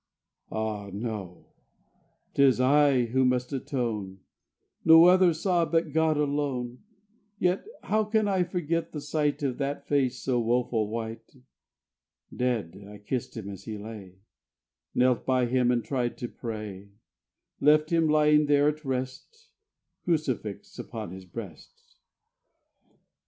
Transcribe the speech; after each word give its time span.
Ah 0.51 0.89
no! 0.91 1.53
'Tis 2.33 2.59
I 2.59 3.05
who 3.05 3.23
must 3.23 3.53
atone. 3.53 4.21
No 4.83 5.05
other 5.05 5.31
saw 5.31 5.63
but 5.63 5.91
God 5.93 6.17
alone; 6.17 6.79
Yet 7.37 7.63
how 7.83 8.05
can 8.05 8.27
I 8.27 8.41
forget 8.41 8.93
the 8.93 8.99
sight 8.99 9.43
Of 9.43 9.59
that 9.59 9.87
face 9.87 10.17
so 10.17 10.39
woeful 10.39 10.87
white! 10.89 11.35
Dead 12.35 12.83
I 12.89 12.97
kissed 12.97 13.37
him 13.37 13.47
as 13.51 13.65
he 13.65 13.77
lay, 13.77 14.15
Knelt 14.95 15.23
by 15.23 15.45
him 15.45 15.69
and 15.69 15.85
tried 15.85 16.17
to 16.17 16.27
pray; 16.27 16.93
Left 17.59 17.91
him 17.91 18.09
lying 18.09 18.47
there 18.47 18.67
at 18.67 18.83
rest, 18.83 19.49
Crucifix 20.03 20.79
upon 20.79 21.11
his 21.11 21.25
breast. 21.25 21.97